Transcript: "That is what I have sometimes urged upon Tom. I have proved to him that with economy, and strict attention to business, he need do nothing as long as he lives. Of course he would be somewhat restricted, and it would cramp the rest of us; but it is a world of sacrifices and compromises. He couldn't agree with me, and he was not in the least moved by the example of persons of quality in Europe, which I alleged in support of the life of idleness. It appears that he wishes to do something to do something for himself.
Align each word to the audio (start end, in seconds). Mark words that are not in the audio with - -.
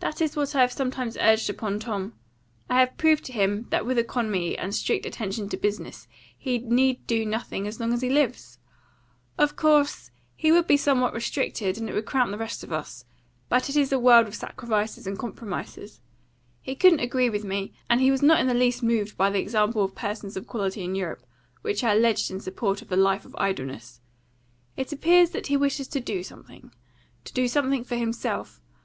"That 0.00 0.20
is 0.20 0.34
what 0.34 0.56
I 0.56 0.62
have 0.62 0.72
sometimes 0.72 1.16
urged 1.20 1.48
upon 1.48 1.78
Tom. 1.78 2.14
I 2.68 2.80
have 2.80 2.96
proved 2.96 3.22
to 3.26 3.32
him 3.32 3.68
that 3.70 3.86
with 3.86 3.96
economy, 3.96 4.58
and 4.58 4.74
strict 4.74 5.06
attention 5.06 5.48
to 5.50 5.56
business, 5.56 6.08
he 6.36 6.58
need 6.58 7.06
do 7.06 7.24
nothing 7.24 7.64
as 7.68 7.78
long 7.78 7.92
as 7.92 8.02
he 8.02 8.08
lives. 8.10 8.58
Of 9.38 9.54
course 9.54 10.10
he 10.34 10.50
would 10.50 10.66
be 10.66 10.76
somewhat 10.76 11.14
restricted, 11.14 11.78
and 11.78 11.88
it 11.88 11.94
would 11.94 12.04
cramp 12.04 12.32
the 12.32 12.36
rest 12.36 12.64
of 12.64 12.72
us; 12.72 13.04
but 13.48 13.68
it 13.70 13.76
is 13.76 13.92
a 13.92 13.98
world 14.00 14.26
of 14.26 14.34
sacrifices 14.34 15.06
and 15.06 15.16
compromises. 15.16 16.00
He 16.60 16.74
couldn't 16.74 16.98
agree 16.98 17.30
with 17.30 17.44
me, 17.44 17.72
and 17.88 18.00
he 18.00 18.10
was 18.10 18.22
not 18.22 18.40
in 18.40 18.48
the 18.48 18.54
least 18.54 18.82
moved 18.82 19.16
by 19.16 19.30
the 19.30 19.38
example 19.38 19.84
of 19.84 19.94
persons 19.94 20.36
of 20.36 20.48
quality 20.48 20.82
in 20.82 20.96
Europe, 20.96 21.24
which 21.62 21.84
I 21.84 21.92
alleged 21.94 22.28
in 22.28 22.40
support 22.40 22.82
of 22.82 22.88
the 22.88 22.96
life 22.96 23.24
of 23.24 23.36
idleness. 23.38 24.00
It 24.76 24.90
appears 24.92 25.30
that 25.30 25.46
he 25.46 25.56
wishes 25.56 25.86
to 25.86 26.00
do 26.00 26.24
something 26.24 26.72
to 27.24 27.32
do 27.32 27.46
something 27.46 27.84
for 27.84 27.94
himself. 27.94 28.60